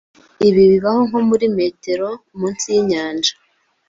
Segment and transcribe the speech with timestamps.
[0.47, 2.07] Ibi bibaho nko muri metero
[2.39, 3.33] munsi yinyanja